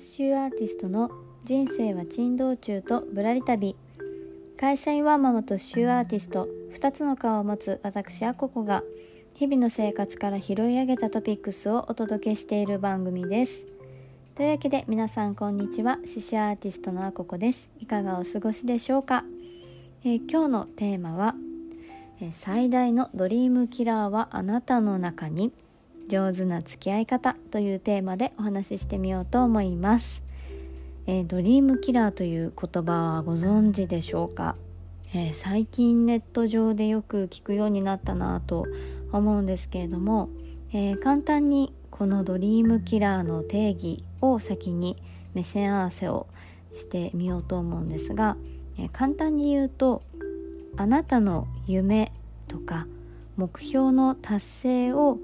[0.00, 1.10] ス州アーティストの
[1.44, 3.76] 人生は珍道中とぶらり旅
[4.58, 8.82] 会社員ワンママと州アーティスト2つの顔を持つ私アココが
[9.34, 13.66] 日々の生活から拾い上げたトピックスをお届けしている番組です。
[14.36, 15.98] というわけで皆さんこんにちは。
[16.06, 17.68] 獅子アーティストのアココです。
[17.78, 19.24] いかがお過ごしでしょうか、
[20.04, 21.34] えー、今日のテーマは、
[22.22, 25.52] えー、最大のドリームキラーはあなたの中に。
[26.10, 30.22] 上手な付き合い方というテーマでお話ししてみようと思います。
[31.06, 34.56] えー、ドリームキラーという言葉はご存知でしょうか、
[35.14, 38.66] えー、最近ネット上でよく聞くようになったなと
[39.12, 40.28] 思うんですけれども、
[40.72, 44.96] えー、簡単にこのドリームキラーの定義を先に
[45.32, 46.26] 目線合わせを
[46.72, 48.36] してみようと思うんですが、
[48.78, 50.02] え簡単に言うと
[50.76, 52.12] あなたの夢
[52.48, 52.86] とか
[53.36, 55.18] 目標の達成を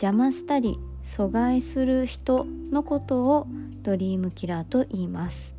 [0.00, 3.46] 邪魔したり阻害する人のことを
[3.82, 5.54] ドリームキラーと言います。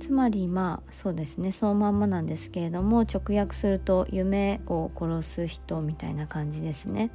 [0.00, 1.52] つまりまあそうですね。
[1.52, 7.10] そのまんまなんですけれども直訳すると夢を殺す人みたいな感じですね。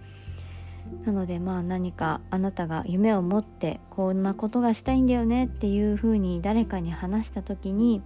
[1.04, 8.04] なのでまあ何かあなたが夢を持ってこんなことがしたいんだよねっていうふうに誰かに話した時に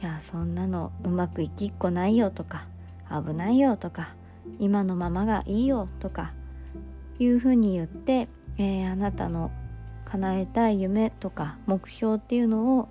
[0.00, 2.66] いやそんなのうまくいきっこないよとか
[3.10, 4.14] 危ないよとか
[4.58, 6.32] 今のままがいいよとか
[7.18, 9.50] いうふうに言って、えー、あなたの
[10.04, 12.88] 叶えたい夢とか目標っていうのを、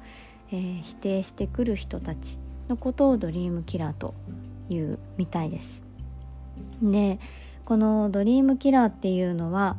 [0.51, 4.13] えー、否定してくる人たちのことをドリームキラーと
[4.69, 5.83] いうみたいです。
[6.81, 7.19] で
[7.65, 9.77] このドリームキラーっていうのは、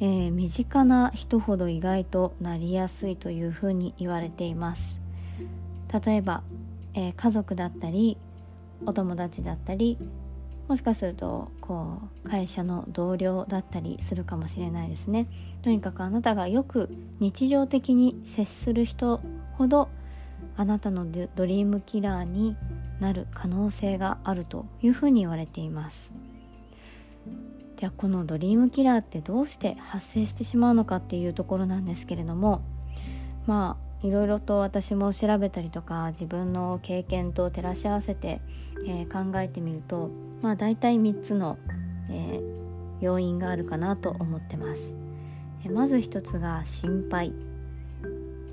[0.00, 5.00] えー、身近な人ほど意外となりやすいというふうに言われています。
[6.04, 6.42] 例えば、
[6.94, 8.18] えー、家族だったり
[8.86, 9.98] お友達だったり
[10.68, 15.26] もしかするとこう会社の同僚だったりするかもしれないですね。
[15.62, 19.20] とにかくあなたがよく日常的に接する人
[19.54, 19.88] ほど
[20.56, 22.56] あなたのドリームキラーに
[23.00, 26.12] なる可能性があるというふうに言われています。
[27.76, 32.60] じゃあこのドリームキラーってどうして発生してしまうのかっていうところなんですけれども
[33.46, 38.40] まあいろいろと私も調べたりとか自分の経験と照らし合わせて、
[38.86, 40.10] えー、考えてみると
[40.40, 41.58] まあ大体3つの、
[42.08, 42.42] えー、
[43.00, 44.94] 要因があるかなと思ってます、
[45.64, 47.32] えー、まず1つが心配。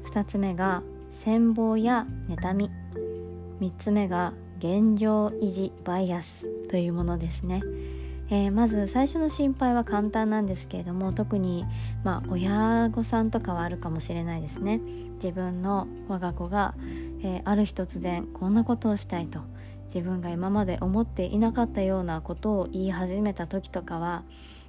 [0.05, 2.71] 2つ目が羨望や妬み。
[3.59, 7.61] 3つ目が現状維持バイアスというものですね。
[8.29, 11.65] えー、まず最初の心配は簡単なんですけれども特に、
[12.03, 14.79] まあ、親御さんとかはあるかもしれないですね。
[15.15, 16.73] 自分の我が子が、
[17.21, 19.39] えー、ある日突然こんなことをしたいと
[19.85, 24.23] 自分が今まで思っていなかったようなことを言い始めた時とかは、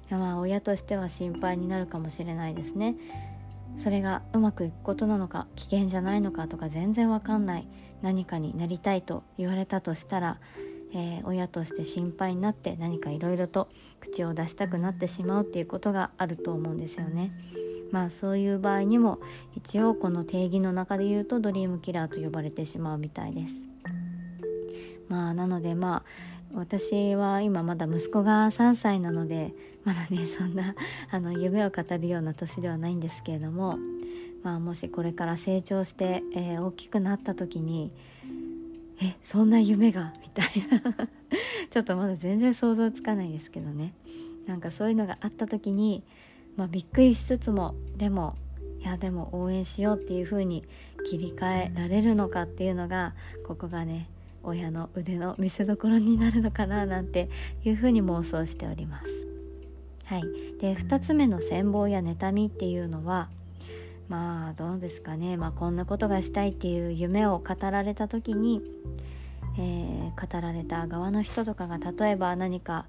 [0.09, 2.95] まあ、親としては心配になるかもしれないですね。
[3.79, 7.67] それがうまくいくことなのか危険じゃないのかとか全然わかんない
[8.01, 10.39] 何かになりたいと言われたとしたら
[10.97, 13.69] えー、親として心配になって何かいろいろと
[13.99, 17.31] 口を出したくなってしまうっていうことがあると思うんですよね。
[17.91, 19.19] まあそういう場合にも
[19.55, 23.69] 一応この定義の中で言うとドリームキラーと呼ばれてしまうみたいです。
[25.07, 26.03] まあなのでまあ
[26.55, 29.53] 私は今まだ息子が3歳なので
[29.83, 30.73] まだねそんな
[31.11, 33.77] あの夢を語るような年ではないんですけれども、
[34.43, 37.91] まあ、もしこれから成長して、えー、大きくなった時に
[39.01, 41.07] えそんな夢がみたいな
[41.69, 42.15] ちょっとまだ。
[42.15, 43.93] 全然想像つかないですけどね。
[44.47, 46.03] なんかそういうのがあった時に、
[46.55, 48.35] まあ、びっくりしつつもでも
[48.79, 50.63] いやでも応援しようっていう風に
[51.05, 53.13] 切り替えられるのかっていうのが
[53.45, 54.09] ここがね
[54.43, 57.29] 親の腕の見せ所になるのかななんて
[57.65, 59.27] いう風に妄想しております。
[60.05, 60.23] はい、
[60.61, 63.29] で2つ目の羨望や妬みっていうのは
[64.09, 68.61] まあどうですかね、まあ、こんなことがしたいっていう夢を語られた時に、
[69.59, 72.85] えー、語られた側の人とかが例えば何か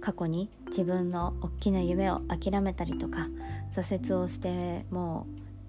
[0.00, 3.28] 過去に自分の大きな夢を諦めたりとか
[3.74, 5.26] 挫折をしても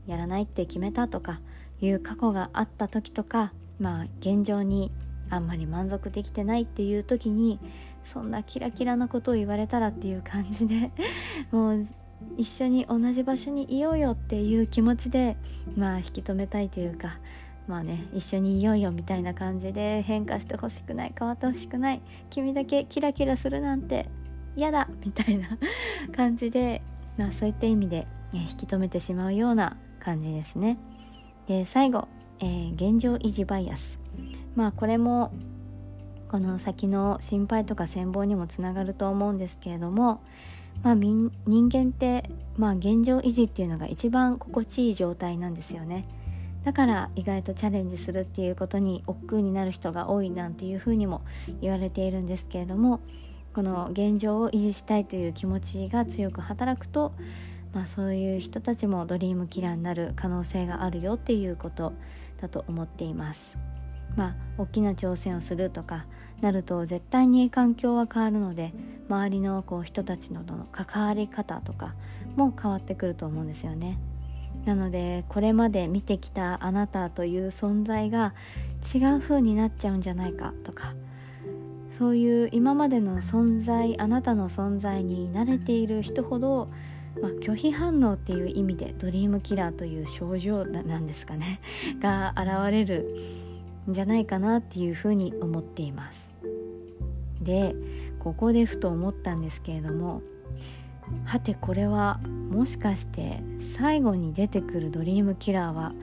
[0.07, 1.39] うやらないって決めたとか
[1.81, 4.91] いう過去があった時とかまあ現状に
[5.29, 7.59] あんまり満足できてないっていう時に
[8.03, 10.91] そんなキラキラなことを言われたらっていう感じで
[11.51, 11.87] もう
[12.37, 15.37] 一緒に同じ場所にいようよっていう気持ちで
[15.75, 17.19] まあ引き止めたいというか
[17.67, 24.09] まあね一緒にいようよみたいな感じで変化してほしくない変わってほしくない君だけキラキラするなんて
[24.55, 25.47] 嫌だみたいな
[26.15, 26.81] 感じで
[27.17, 30.77] まあそういった意味で、引き止めてしまうような感じですね。
[31.45, 32.07] で最後、
[32.39, 33.99] えー、現状維持バイアス
[34.55, 35.33] まあこれも
[36.29, 40.21] この先の心配とか羨望にもつながると思うんですけれども
[40.83, 46.07] まあ、人間って、まあ、現状維持っていうのが一番心地いい状態なんですよね
[46.63, 51.21] だから意外とチャレンジするっていうことに億劫になる人が多いなんていうふうにも
[51.61, 52.99] 言われているんですけれども
[53.53, 57.13] この現状を維持したいという気持ちが強く働くと、
[57.73, 61.93] まあ、そういう人たちもドリームキラーになる可能性があるよっていうこと
[62.39, 63.57] だと思っています。
[64.15, 66.05] まあ、大きな挑戦をするとか
[66.41, 68.73] なると絶対に環境は変わるので
[69.09, 71.93] 周りのこう人たちのとの関わり方とか
[72.35, 73.99] も変わってくると思うんですよね。
[74.65, 78.33] なのでこれまで見てきたあなたという存在が
[78.93, 80.93] 違う風になっちゃうんじゃないかとか
[81.97, 86.67] そういう今までの存在あなたの存在に慣れている人ほど、
[87.21, 91.59] まあ、拒否反応っていう意味でドリームキラーという症状なんですかね
[91.99, 93.15] が現れる
[93.87, 96.31] じゃないかなっていうふうに思っています。
[97.41, 97.75] で
[98.19, 100.21] ここでふと思ったんですけれども
[101.25, 102.19] はてこれは
[102.51, 103.41] もしかして
[103.75, 105.93] 最後に出てくるドリームキラーは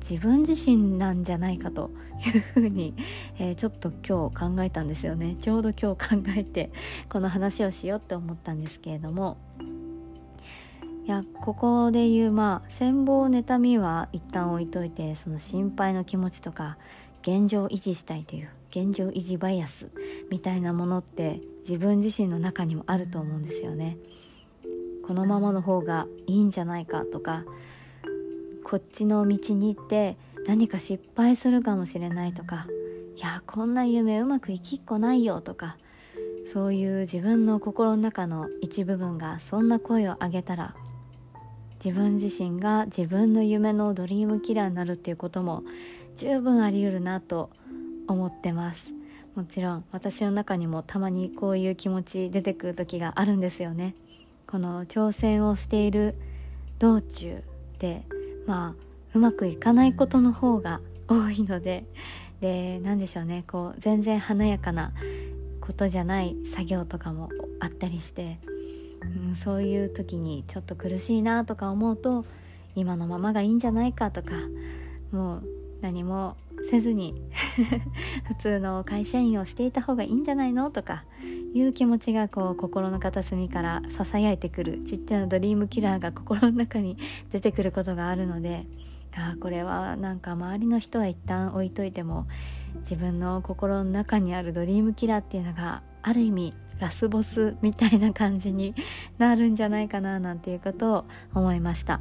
[0.00, 1.90] 自分自身なんじゃないかと
[2.34, 2.94] いうふうに、
[3.38, 5.36] えー、ちょっと今日考えたんですよね。
[5.36, 6.70] ちょうど今日考えて
[7.08, 9.36] この話をしようって思ったんですけれども
[11.04, 16.76] いやここで言うまあ羨望妬みは一旦置いといてその心配の気持ちとか
[17.28, 19.90] 現状維持したいという現状維持バイアス
[20.30, 23.98] みたいなものって自分自身の中にもあると思うんですよね。
[25.06, 27.44] このままの方がいいんじゃないかとか
[28.64, 30.16] こっちの道に行って
[30.46, 32.66] 何か失敗するかもしれないとか
[33.16, 35.78] いやこんな夢うまくいきっこないよとか
[36.46, 40.74] そういう自分の心の中の一部分がそんな声を上げたら
[41.82, 45.62] 自分自身が自分の夢のドリームキラーになるっていうことも
[46.18, 47.48] 十分あり得るなと
[48.08, 48.92] 思ってます。
[49.36, 53.94] もちろん私の中にもたまにこういう気持ち出てくる時があるんですよね。
[54.48, 56.16] この挑戦をしている
[56.80, 57.44] 道中
[57.78, 58.02] で
[58.48, 58.82] まあ
[59.14, 61.84] うまくいかないことの方が多いので
[62.42, 63.44] で何でしょうね。
[63.46, 64.92] こう全然華やかな
[65.60, 67.28] ことじゃない作業とかも
[67.60, 68.40] あったりして、
[69.28, 72.24] うん、そういう時にちょっと苦しいなとか思うと
[72.74, 74.30] 今のままがいいんじゃないかとか
[75.12, 76.36] もう何も
[76.70, 77.14] せずに
[78.26, 80.70] 普通の会社員をしていた方がいいんじゃないの？
[80.70, 81.04] とか
[81.54, 86.98] いう気持ちがこう心の片隅からささやいてくるちっちゃなドリームキラーが心の中に
[87.30, 88.66] 出てくることがあるので
[89.16, 92.26] あこれはなんか周りの人は一旦置いといても
[92.80, 98.74] 自分の心の中にあるドリームキラーっていうのがある意味ラスボスみたいな感じに
[99.18, 101.04] なるんじゃないかななんていうことを
[101.34, 102.00] 思いました。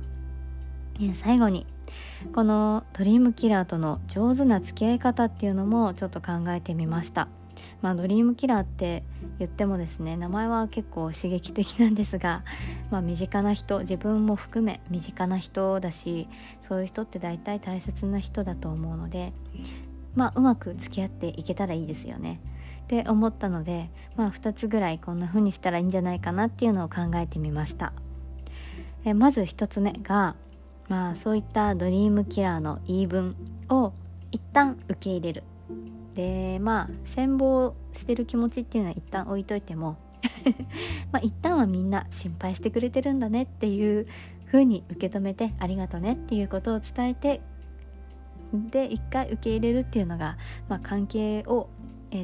[1.14, 1.66] 最後に。
[2.34, 7.28] このドリームキラーとの上手な付き合い方っていうのもちょっと考えてみました。
[7.82, 9.04] まあドリームキラーって
[9.40, 12.44] 言ってもですね名前は結構刺激的なんですが、
[12.92, 16.28] まあ、身近な人自分も含め身近な人だし
[16.62, 19.34] そういう人って大体大切な人だと思うので
[20.16, 22.40] まあうまく付き合っていけたらいいですよね。
[22.84, 27.94] って思ったのでまあ2つぐらいこんな風にしたらいいんじゃないかなっていうのを考えてみました。
[29.04, 30.36] えまず1つ目が
[30.90, 33.36] まあそういったドリームキラーの言い分
[33.70, 33.94] を
[34.32, 35.44] 一旦受け入れる
[36.14, 39.98] でまあ羨望してる気持ちっていうのは一旦置いといても
[41.12, 44.08] まあ一旦はみんな心配してくれてるんだねっていう
[44.48, 47.42] 風に受け止めてありがとねっていうことを伝えて
[48.54, 50.38] で一回受け入れるっていうのが、
[50.70, 51.70] まあ、関係を、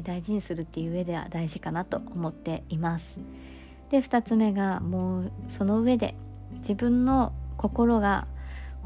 [0.02, 3.20] 大事にするっていう上では大事かなと思っています。
[3.90, 6.14] で2つ目がもうその上で
[6.54, 8.26] 自分の心が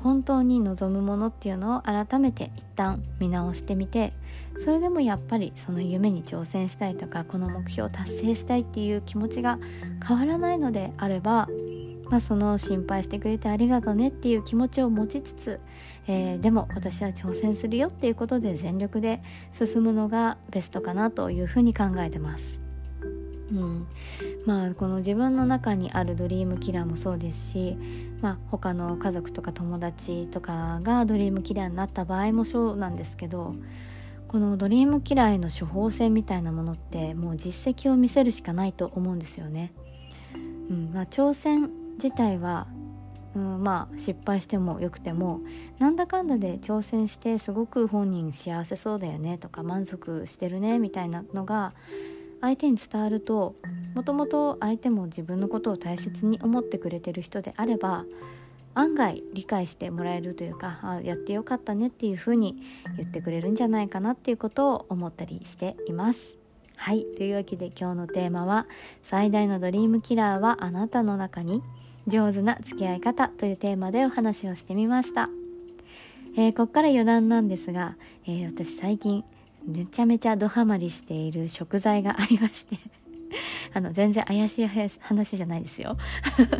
[0.02, 4.12] 本当に望むものっていうのを改めて一旦見直してみて
[4.58, 9.58] それでもやっぱりその夢に挑戦したいとかこの目標を達成したいっていう気持ちが
[10.06, 11.48] 変わらないのであれば、
[12.10, 15.60] まあ、その心配してくれてありがとねっていう気持ちを持ちつつ、
[16.06, 22.67] えー、でも私は挑戦するよっていうことで全力で進むのがベストかなというふうに考えてます。
[23.52, 23.86] うん、
[24.44, 27.78] まあこの自分の中にあるドリームキラーもそうですし、
[28.20, 33.54] まあ、他の家族とか友達とかがドリームキラーになった場合もそうなんですけど
[34.28, 39.72] このドリームキラーへの処方箋みたいなものってもう実績を見せるしかないと思うんですよね。
[40.34, 40.36] う
[40.74, 40.90] ん。
[40.92, 42.66] まあ、挑戦自体は、
[43.34, 45.40] うん、まあ失敗してもよくても
[45.78, 51.72] なんだかんだで挑戦してすごく本人幸せそうだよねとか満足してるねみたいなのが
[52.40, 53.54] 相手に伝わると
[53.94, 58.04] もともと相手も自分のことを大切に思ってくれてる人であれば
[58.74, 62.56] 案外理解してもらえるというかあやってよかったねっていうふうに
[62.96, 66.38] 言ってくれるんじゃないかなっていうことを思ったりしています。
[66.76, 68.68] はいというわけで今日のテーマは
[69.02, 71.60] 「最大のドリームキラーはあなたの中に
[72.06, 75.28] 上手な付き合い方」というテーマでお話をしてみました、
[76.36, 79.24] えー、こっから余談なんですが、えー、私最近
[79.68, 82.78] めちゃめちゃドハマりしている食材がありまして。
[83.74, 85.98] あの全然怪しい話じゃないですよ。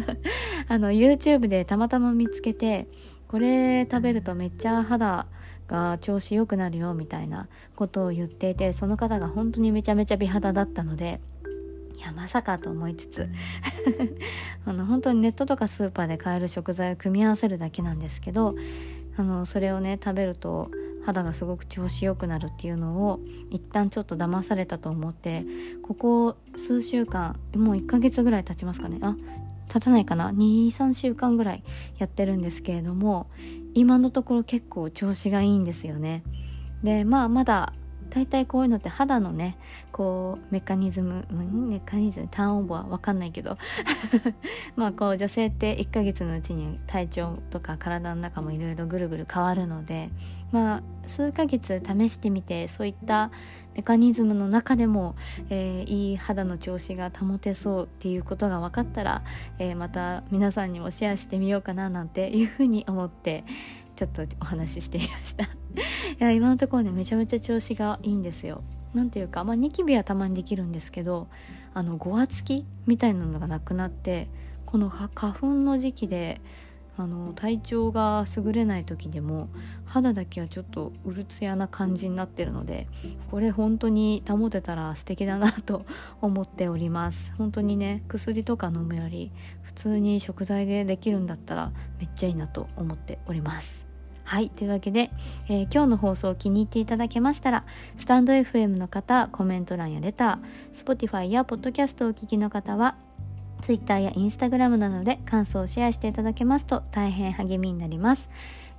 [0.69, 2.87] あの YouTube でたまたま見つけて
[3.27, 5.27] これ食べるとめっちゃ肌
[5.67, 11.21] が調子良くなるよみたいなことを言っていてその方が本当にめちゃめちゃ美肌だったので
[11.97, 13.29] いやまさかと思いつつ。
[14.67, 18.55] あの本当にネットとかスーパーで買える食材を組み合わせるだけなんですけど
[19.17, 20.71] あのそれをね食べると
[21.09, 25.47] 肌がすごく調子良くなるっていうのを一旦ちょっと騙されたと思って
[25.83, 28.99] ここ数週間もう1ヶ月ぐらい経ちますかね。
[29.01, 29.17] あ
[29.71, 30.31] 経たないかな。
[30.33, 31.63] 23週間ぐらい
[31.99, 33.31] やってるんですけれども
[33.75, 36.23] 今のところ結構調子がいいんですよね。
[36.83, 37.73] でまあまだ
[38.11, 39.57] 大体こういうのって肌のね
[39.93, 43.57] こうメカニズムメカニズムターンオーバーわかんないけど
[44.77, 50.11] まあこう女性って1ヶ月のうちに体調とか体の中もいろいろぐるぐる変わるので
[50.53, 53.31] まあ数ヶ月試してみてそういった
[53.75, 55.15] メカニズムの中でも、
[55.51, 59.23] えー、いい肌の調子が保てそうっていうことが分かったら、
[59.61, 63.45] えー、また皆さんにもシェアしてみようかななんていうふうに思って
[63.99, 65.45] ちょっとお話ししてみました。
[65.45, 65.49] い
[66.21, 68.63] や今のところねめちゃめちゃ調子がいいんですよ。
[68.95, 71.27] なんていうかまあニキビはたまにできるんですけど
[71.75, 74.29] あのごわつきみたいなのがなくなって
[74.67, 76.41] この花粉の時期で
[76.97, 79.49] あの体調が優れない時でも
[79.85, 82.89] 肌だけはちょっとうるつやな感じになってるので
[83.31, 85.87] これ本当に保てたら素敵だなと
[86.21, 87.35] 思っております。
[87.37, 93.88] 本当にね薬とか飲むより普通に食材でできるんだったらめっちゃいいなと思っております。
[94.29, 94.51] はい。
[94.51, 95.11] というわけで、
[95.49, 97.65] えー、今日の放送を気に入っていただけましたら、
[97.97, 102.97] スタンド FM の方、コメント欄やレター、Spotify や Podcast をお聞きの方は、
[103.63, 108.29] Twitter や Instagram などで感想をシェアしていただけますと大変励みになります。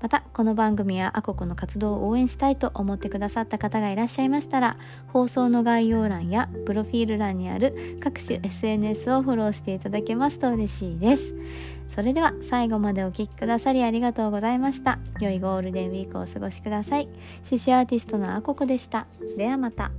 [0.01, 4.77] また、この番組やアココの活動を応援したいと思ってくださった方がいらっしゃいましたら、
[5.07, 11.33] 放送の概要欄やプロフィール欄にある各種 SNS をフォローしていただけますと嬉しいです。
[11.89, 14.99] それでは最後までお聴きくださりありがとうございました。
[15.19, 17.07] 良いゴールデンウィークをお過ごしください。
[17.43, 19.05] 刺繍アーティストのあここでした。
[19.37, 19.91] ではまた。